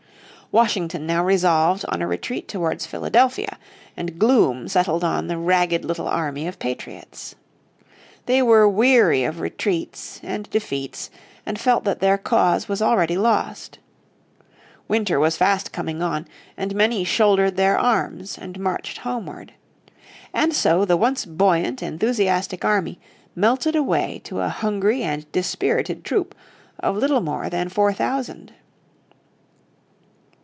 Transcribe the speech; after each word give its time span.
Washington 0.53 1.07
now 1.07 1.23
resolved 1.23 1.85
on 1.87 2.01
a 2.01 2.07
retreat 2.07 2.49
towards 2.49 2.85
Philadelphia, 2.85 3.57
and 3.95 4.19
gloom 4.19 4.67
settled 4.67 5.01
on 5.01 5.27
the 5.27 5.37
ragged 5.37 5.85
little 5.85 6.09
army 6.09 6.45
of 6.45 6.59
patriots. 6.59 7.35
They 8.25 8.41
were 8.41 8.67
weary 8.67 9.23
of 9.23 9.39
retreats 9.39 10.19
and 10.21 10.49
defeats, 10.49 11.09
and 11.45 11.57
felt 11.57 11.85
that 11.85 12.01
their 12.01 12.17
cause 12.17 12.67
was 12.67 12.81
already 12.81 13.15
lost. 13.17 13.79
Winter 14.89 15.21
was 15.21 15.37
fast 15.37 15.71
coming 15.71 16.01
on 16.01 16.27
and 16.57 16.75
many 16.75 17.05
shouldered 17.05 17.55
their 17.55 17.79
arms 17.79 18.37
and 18.37 18.59
marched 18.59 18.97
homeward. 18.97 19.53
And 20.33 20.53
so 20.53 20.83
the 20.83 20.97
once 20.97 21.25
buoyant 21.25 21.81
enthusiastic 21.81 22.65
army 22.65 22.99
melted 23.37 23.77
away 23.77 24.19
to 24.25 24.41
a 24.41 24.49
hungry 24.49 25.01
and 25.01 25.31
dispirited 25.31 26.03
troop 26.03 26.35
of 26.77 26.97
little 26.97 27.21
more 27.21 27.49
than 27.49 27.69
four 27.69 27.93
thousand. 27.93 28.51